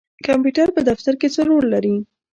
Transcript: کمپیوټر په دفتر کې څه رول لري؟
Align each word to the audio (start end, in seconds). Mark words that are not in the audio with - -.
کمپیوټر 0.27 0.67
په 0.75 0.81
دفتر 0.89 1.13
کې 1.19 1.27
څه 1.35 1.41
رول 1.49 1.65
لري؟ 1.73 1.95